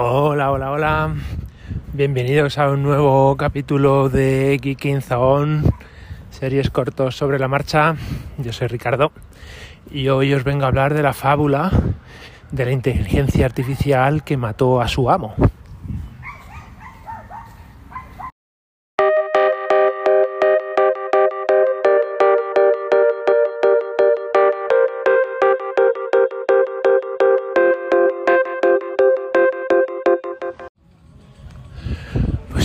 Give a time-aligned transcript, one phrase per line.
[0.00, 1.14] Hola, hola, hola.
[1.92, 5.64] Bienvenidos a un nuevo capítulo de Geeking Zone,
[6.30, 7.96] series cortos sobre la marcha.
[8.36, 9.10] Yo soy Ricardo
[9.90, 11.72] y hoy os vengo a hablar de la fábula
[12.52, 15.34] de la inteligencia artificial que mató a su amo.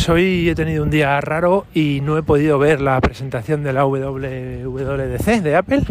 [0.04, 3.72] Pues hoy he tenido un día raro y no he podido ver la presentación de
[3.72, 5.84] la WWDC de Apple.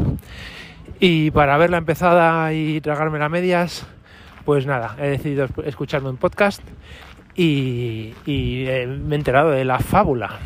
[1.00, 3.86] Y para verla empezada y tragarme las medias,
[4.44, 6.60] pues nada, he decidido escucharme un podcast
[7.34, 10.40] y, y eh, me he enterado de la fábula.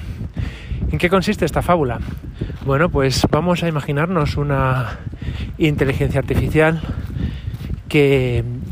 [0.92, 1.98] ¿En qué consiste esta fábula?
[2.64, 5.00] Bueno, pues vamos a imaginarnos una
[5.58, 6.80] inteligencia artificial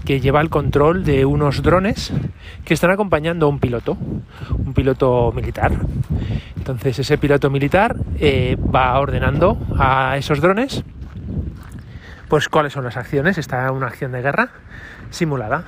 [0.05, 2.12] que, lleva el control de unos drones
[2.64, 3.97] que están acompañando a un piloto,
[4.50, 5.72] un piloto militar.
[6.56, 10.84] Entonces ese piloto militar eh, va ordenando a esos drones
[12.28, 13.39] pues cuáles son las acciones.
[13.39, 14.50] Está una acción de guerra
[15.11, 15.64] simulada.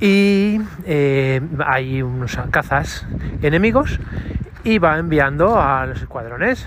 [0.00, 3.06] Y eh, hay unos cazas
[3.42, 4.00] enemigos
[4.64, 6.66] y va enviando a los escuadrones.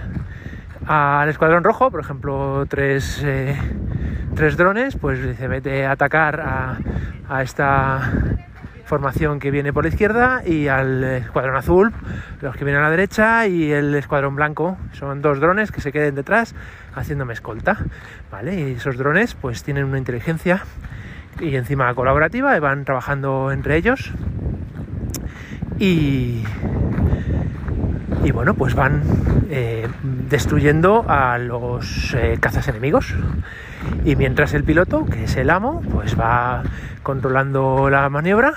[0.88, 3.56] Al escuadrón rojo, por ejemplo, tres, eh,
[4.36, 8.12] tres drones, pues se mete a atacar a, esta
[8.86, 11.94] formación que viene por la izquierda y al escuadrón azul,
[12.42, 14.78] los que vienen a la derecha y el escuadrón blanco.
[14.94, 16.56] Son dos drones que se queden detrás
[16.96, 17.78] haciéndome escolta,
[18.32, 18.60] ¿vale?
[18.60, 20.64] Y esos drones pues tienen una inteligencia
[21.40, 24.12] y encima colaborativa y van trabajando entre ellos
[25.78, 26.44] y
[28.24, 29.02] y bueno pues van
[29.50, 33.16] eh, destruyendo a los eh, cazas enemigos
[34.06, 36.64] y mientras el piloto que es el amo pues va
[37.04, 38.54] controlando la maniobra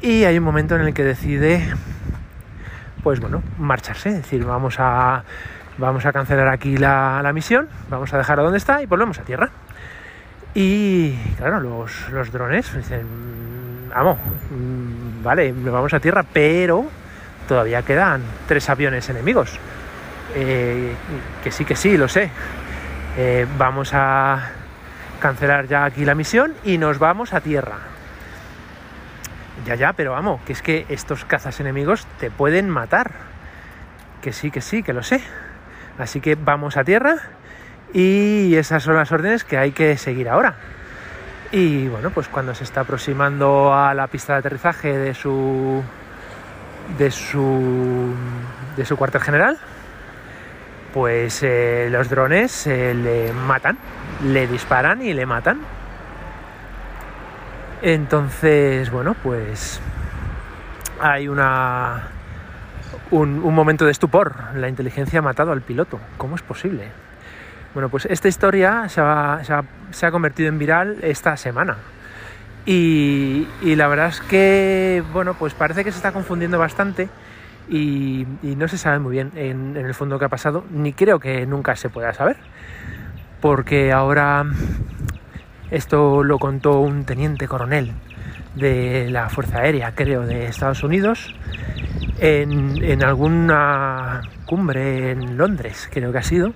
[0.00, 1.62] y hay un momento en el que decide
[3.02, 5.24] pues bueno marcharse es decir vamos a
[5.78, 9.18] vamos a cancelar aquí la, la misión vamos a dejar a donde está y volvemos
[9.18, 9.50] a tierra
[10.54, 13.06] y claro los, los drones dicen
[13.94, 14.18] vamos
[15.22, 16.86] vale vamos a tierra pero
[17.48, 19.58] todavía quedan tres aviones enemigos.
[20.36, 20.92] Eh,
[21.42, 22.30] que sí, que sí, lo sé.
[23.20, 24.52] Eh, vamos a
[25.18, 27.78] cancelar ya aquí la misión y nos vamos a tierra.
[29.66, 33.10] Ya, ya, pero vamos, que es que estos cazas enemigos te pueden matar.
[34.22, 35.20] Que sí, que sí, que lo sé.
[35.98, 37.16] Así que vamos a tierra
[37.92, 40.54] y esas son las órdenes que hay que seguir ahora.
[41.50, 45.82] Y bueno, pues cuando se está aproximando a la pista de aterrizaje de su
[46.96, 48.14] de su,
[48.76, 49.58] de su cuartel general,
[50.92, 53.78] pues eh, los drones eh, le matan,
[54.24, 55.60] le disparan y le matan.
[57.82, 59.80] Entonces, bueno, pues
[61.00, 62.08] hay una
[63.10, 64.34] un, momento de estupor.
[64.54, 66.00] La inteligencia ha matado al piloto.
[66.16, 66.88] ¿Cómo es posible?
[67.74, 71.76] Bueno, pues esta historia se ha, se ha, se ha convertido en viral esta semana.
[72.66, 77.08] Y, y, la verdad es que, bueno, pues parece que se está confundiendo bastante
[77.68, 81.20] y, no se sabe muy bien en, en, el fondo qué ha pasado, ni creo
[81.20, 82.36] que nunca se pueda saber,
[83.40, 84.44] porque ahora
[85.70, 87.92] esto lo contó un teniente coronel
[88.54, 91.34] de la Fuerza Aérea, creo, de Estados Unidos,
[92.18, 96.54] en, en alguna cumbre en Londres, creo que ha sido,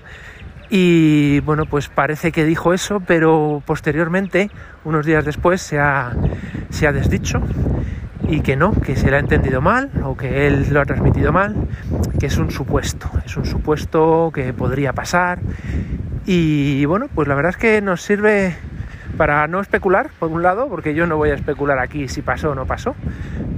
[0.74, 4.50] y bueno, pues parece que dijo eso, pero posteriormente,
[4.84, 6.14] unos días después, se ha,
[6.70, 7.42] se ha desdicho
[8.32, 11.32] y que no, que se le ha entendido mal o que él lo ha transmitido
[11.32, 11.54] mal,
[12.18, 15.40] que es un supuesto, es un supuesto que podría pasar.
[16.24, 18.56] Y bueno, pues la verdad es que nos sirve
[19.18, 22.52] para no especular, por un lado, porque yo no voy a especular aquí si pasó
[22.52, 22.94] o no pasó,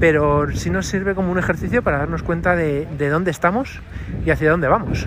[0.00, 3.80] pero sí nos sirve como un ejercicio para darnos cuenta de, de dónde estamos
[4.26, 5.06] y hacia dónde vamos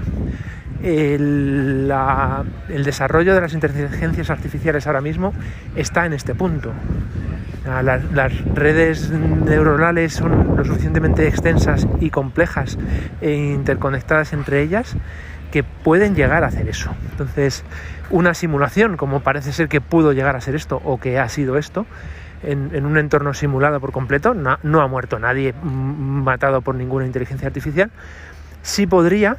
[0.83, 1.91] el,
[2.69, 5.33] el, desarrollo de las inteligencias artificiales ahora mismo
[5.75, 6.71] está en este punto.
[7.67, 12.77] Las, las, redes neuronales son lo suficientemente extensas y complejas
[13.19, 14.95] e interconectadas entre ellas
[15.51, 16.91] que pueden llegar a hacer eso.
[17.11, 17.63] Entonces,
[18.09, 21.57] una simulación, como parece ser que pudo llegar a ser esto o que ha sido
[21.57, 21.85] esto,
[22.43, 27.91] en, un entorno simulado por completo, no, ha muerto nadie matado por ninguna inteligencia artificial,
[28.61, 29.37] sí podría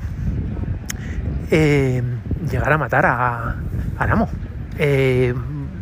[1.50, 2.02] eh,
[2.50, 3.56] llegar a matar a,
[3.98, 4.06] a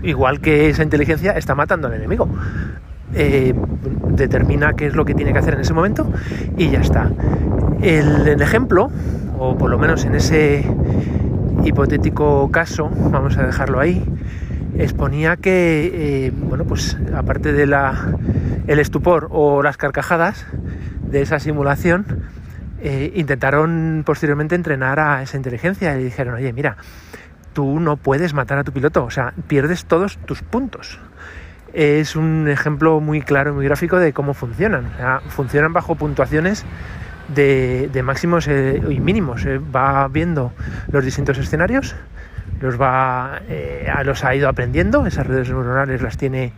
[0.02, 2.28] igual que esa inteligencia está matando al enemigo.
[3.14, 3.54] Eh,
[4.10, 6.10] determina qué es lo que tiene que hacer en ese momento
[6.56, 7.10] y ya está.
[7.80, 8.90] El, ejemplo,
[9.38, 10.66] o por lo menos en ese
[11.64, 14.04] hipotético caso, vamos a dejarlo ahí,
[14.78, 15.90] exponía que,
[16.26, 20.46] eh, bueno, pues aparte de estupor o las carcajadas
[21.02, 22.06] de esa simulación,
[22.80, 26.76] eh, intentaron posteriormente entrenar a esa inteligencia y dijeron, oye, mira,
[27.56, 31.00] tú no puedes matar a tu piloto, o sea, pierdes todos tus puntos.
[31.72, 34.92] Es un ejemplo muy claro muy gráfico de cómo funcionan.
[35.28, 36.66] funcionan bajo puntuaciones
[37.28, 39.46] de, máximos eh, y mínimos.
[39.74, 40.52] va viendo
[40.92, 41.96] los distintos escenarios,
[42.60, 46.52] los va eh, los ha ido aprendiendo, esas redes neuronales las tiene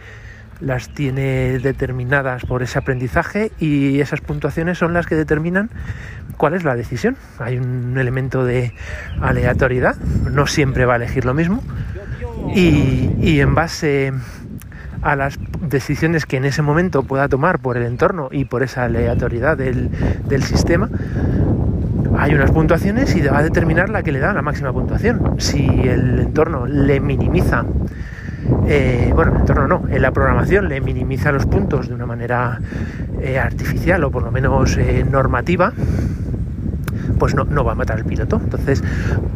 [0.60, 5.70] las tiene determinadas por ese aprendizaje y esas puntuaciones son las que determinan
[6.36, 7.16] cuál es la decisión.
[7.38, 8.72] Hay un elemento de
[9.20, 11.62] aleatoriedad, no siempre va a elegir lo mismo
[12.54, 14.12] y, y en base
[15.02, 18.84] a las decisiones que en ese momento pueda tomar por el entorno y por esa
[18.84, 19.90] aleatoriedad del,
[20.26, 20.88] del sistema,
[22.16, 25.36] hay unas puntuaciones y va a determinar la que le da la máxima puntuación.
[25.38, 27.64] Si el entorno le minimiza,
[28.68, 32.60] eh, bueno, el entorno no, en la programación le minimiza los puntos de una manera
[33.20, 35.72] eh, artificial o por lo menos eh, normativa,
[37.18, 38.40] pues no, no va a matar al piloto.
[38.42, 38.82] Entonces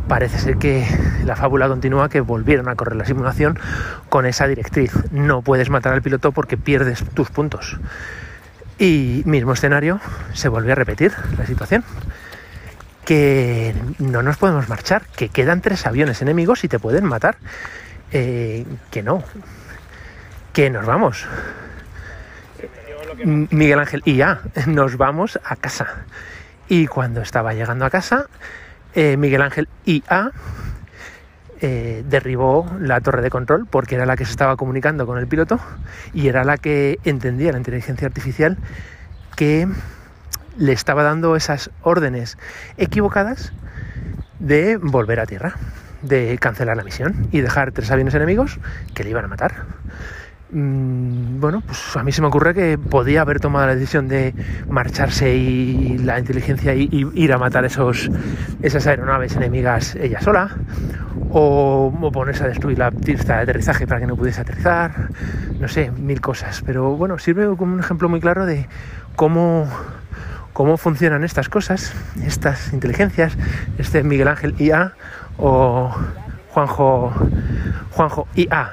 [0.07, 0.87] parece ser que
[1.25, 3.59] la fábula continúa que volvieron a correr la simulación
[4.09, 4.93] con esa directriz.
[5.11, 7.79] No puedes matar al piloto porque pierdes tus puntos.
[8.79, 10.01] Y mismo escenario,
[10.35, 11.85] se vuelve a repetir la situación
[13.05, 17.37] que no nos podemos marchar, que quedan tres aviones enemigos y te pueden matar.
[18.13, 19.25] Eh, que no,
[20.53, 21.27] que nos vamos.
[23.25, 26.05] Miguel Ángel y ya, nos vamos a casa.
[26.69, 28.27] Y cuando estaba llegando a casa,
[28.95, 30.33] eh, Miguel Ángel IA
[31.61, 35.27] eh, derribó la torre de control porque era la que se estaba comunicando con el
[35.27, 35.61] piloto
[36.13, 38.59] y era la que entendía la inteligencia artificial
[39.37, 39.69] que
[40.59, 42.37] le estaba dando esas órdenes
[42.77, 43.53] equivocadas
[44.39, 45.55] de volver a tierra,
[46.03, 48.59] de cancelar la misión y dejar tres aviones enemigos
[48.95, 49.65] que le iban a matar.
[50.53, 54.35] Mm, bueno, pues a mí se me ocurre que podía haber tomado la decisión de
[54.69, 58.11] marcharse y la inteligencia y, ir a matar esos,
[58.61, 60.55] esas aeronaves enemigas ella sola,
[61.31, 65.09] o, o, ponerse a destruir la pista de aterrizaje para que no pudiese aterrizar,
[65.59, 66.63] no sé, mil cosas.
[66.67, 68.69] Pero bueno, sirve como un ejemplo muy claro de
[69.17, 69.67] cómo
[70.53, 71.93] cómo funcionan estas cosas,
[72.25, 73.37] estas inteligencias,
[73.79, 74.93] este Miguel Ángel IA
[75.39, 75.95] o
[76.51, 77.13] Juanjo,
[77.91, 78.71] Juanjo IA.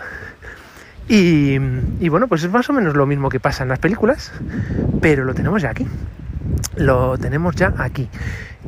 [1.12, 1.58] Y,
[2.10, 4.32] bueno, pues es más o menos lo mismo que pasa en las películas,
[5.02, 5.88] pero lo tenemos ya aquí.
[6.76, 8.08] Lo tenemos ya aquí.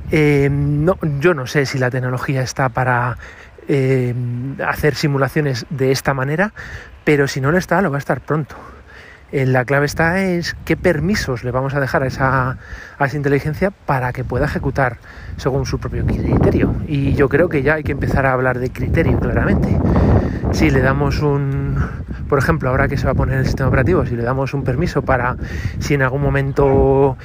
[0.10, 3.18] Eh, no, yo no sé si la tecnología está para
[3.68, 4.16] eh,
[4.66, 6.52] hacer simulaciones de esta manera,
[7.04, 8.56] pero si no lo está, lo va a estar pronto.
[9.32, 12.58] Eh, la clave está es qué permisos le vamos a dejar a esa,
[13.14, 14.98] inteligencia para que pueda ejecutar
[15.38, 16.76] según su propio criterio.
[16.88, 19.78] Y yo creo que ya hay que empezar a hablar de criterio claramente.
[20.52, 21.78] Si le damos un,
[22.28, 24.64] por ejemplo, ahora que se va a poner el sistema operativo, si le damos un
[24.64, 25.38] permiso para
[25.80, 27.18] si en algún momento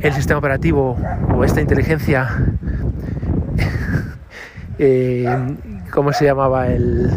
[0.00, 0.98] el sistema operativo
[1.32, 2.28] o esta inteligencia,
[4.78, 5.56] eh,
[5.92, 7.08] ¿cómo se llamaba el,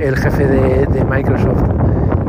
[0.00, 1.81] jefe de Microsoft?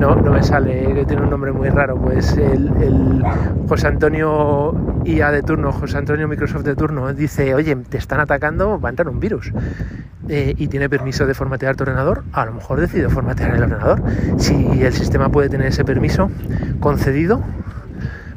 [0.03, 3.23] No, me sale, que tiene un nombre muy raro, pues el,
[3.69, 8.79] José Antonio IA de turno, José Antonio Microsoft de turno, dice, oye, te están atacando,
[8.79, 9.51] va a entrar un virus.
[10.29, 14.03] Eh, y tiene permiso de formatear tu ordenador, a lo mejor decide formatear el ordenador.
[14.37, 16.29] Si el sistema puede tener ese permiso
[16.79, 17.41] concedido,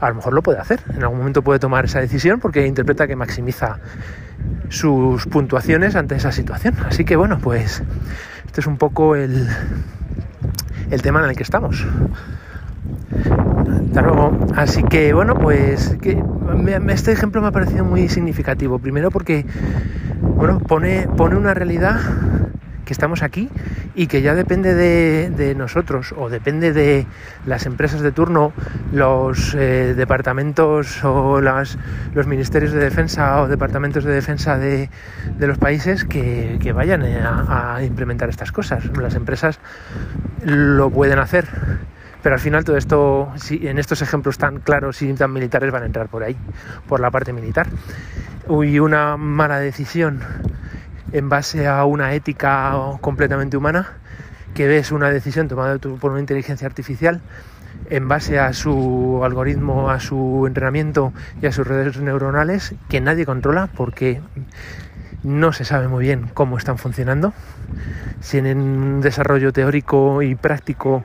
[0.00, 0.80] a lo mejor lo puede hacer.
[0.94, 3.78] En algún momento puede tomar esa decisión porque interpreta que maximiza
[4.68, 6.74] sus puntuaciones ante esa situación.
[6.88, 7.82] Así que bueno, pues
[8.46, 9.48] este es un poco el,
[10.90, 11.86] el tema en el que estamos.
[13.94, 14.36] Luego.
[14.54, 16.22] Así que bueno, pues que
[16.88, 18.78] este ejemplo me ha parecido muy significativo.
[18.78, 19.46] Primero porque
[20.20, 22.00] bueno, pone, pone una realidad
[22.84, 23.50] que estamos aquí
[23.96, 27.06] y que ya depende de, nosotros o depende de
[27.44, 28.52] las empresas de turno,
[28.92, 34.88] los eh, departamentos o los ministerios de defensa o departamentos de defensa de,
[35.38, 38.84] los países que, vayan a, a, implementar estas cosas.
[38.96, 39.58] Las empresas
[40.46, 41.46] lo pueden hacer.
[42.22, 45.82] Pero al final todo esto, si en estos ejemplos tan claros y tan militares van
[45.82, 46.36] a entrar por ahí,
[46.88, 47.66] por la parte militar.
[48.48, 50.20] Y una mala decisión
[51.12, 53.98] en base a una ética completamente humana,
[54.54, 57.20] que ves una decisión tomada por una inteligencia artificial
[57.90, 61.12] en base a su algoritmo, a su entrenamiento
[61.42, 64.20] y a sus redes neuronales que nadie controla porque
[65.26, 67.34] no se sabe muy bien cómo están funcionando.
[68.30, 71.04] Tienen un desarrollo teórico y práctico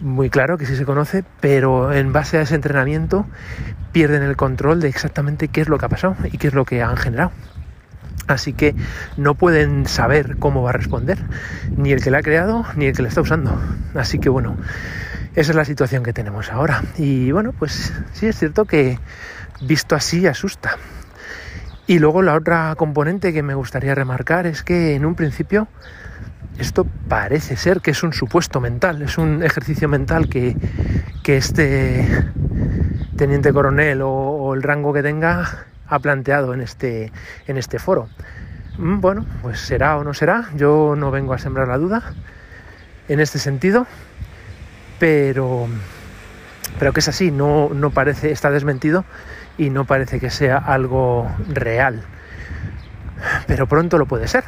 [0.00, 3.26] muy claro, que sí se conoce, pero en base a ese entrenamiento
[3.92, 6.64] pierden el control de exactamente qué es lo que ha pasado y qué es lo
[6.64, 7.30] que han generado.
[8.26, 8.74] Así que
[9.16, 11.18] no pueden saber cómo va a responder,
[11.76, 13.56] ni el que la ha creado, ni el que la está usando.
[13.94, 14.56] Así que bueno,
[15.36, 16.82] esa es la situación que tenemos ahora.
[16.98, 18.98] Y bueno, pues sí es cierto que
[19.60, 20.76] visto así asusta.
[21.86, 25.68] Y luego la otra componente que me gustaría remarcar es que en un principio
[26.58, 30.56] esto parece ser que es un supuesto mental, es un ejercicio mental que,
[31.24, 32.04] este
[33.16, 37.12] teniente coronel o, el rango que tenga ha planteado en este,
[37.46, 38.08] en este foro.
[38.78, 42.14] Mm, bueno, pues será o no será, yo no vengo a sembrar la duda
[43.06, 43.86] en este sentido,
[44.98, 45.68] pero,
[46.80, 49.04] pero que es así, no, no parece, está desmentido
[49.60, 52.02] y no parece que sea algo real
[53.46, 54.44] pero pronto lo puede ser.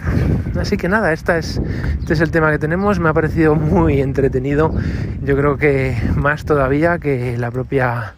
[0.59, 1.61] Así que nada, esta es,
[2.00, 4.73] este es el tema que tenemos, me ha parecido muy entretenido,
[5.23, 8.14] yo creo que más todavía que la propia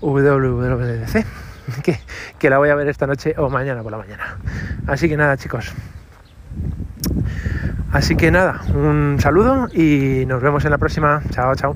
[0.00, 1.24] WWDC,
[1.82, 1.98] que,
[2.38, 4.38] que la voy a ver esta noche o mañana por la mañana.
[4.86, 5.72] Así que nada chicos.
[7.90, 11.22] Así que nada, un saludo y nos vemos en la próxima.
[11.30, 11.74] Chao, chao.